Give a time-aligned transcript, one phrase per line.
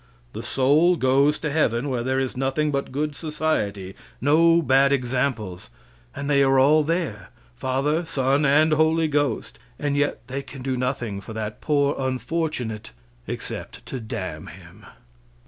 [0.33, 5.69] The soul goes to heaven, where there is nothing but good society; no bad examples;
[6.15, 10.75] and they are all there, Father, Son and Holy Ghost, and yet they can do
[10.75, 12.93] nothing for that poor unfortunate
[13.27, 14.87] except to damn him.